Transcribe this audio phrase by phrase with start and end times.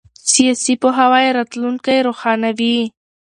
[0.31, 2.77] سیاسي پوهاوی راتلونکی روښانوي